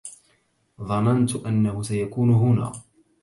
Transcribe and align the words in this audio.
ظننت 0.81 1.35
أنه 1.35 1.83
سيكون 1.83 2.29
هنا. 2.31 2.71